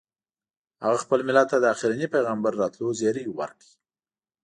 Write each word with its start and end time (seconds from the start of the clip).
هغه 0.83 0.97
خپل 1.03 1.19
ملت 1.27 1.47
ته 1.51 1.57
د 1.59 1.65
اخرني 1.73 2.07
پیغمبر 2.15 2.51
راتلو 2.61 2.87
زیری 2.99 3.25
ورکړ. 3.39 3.61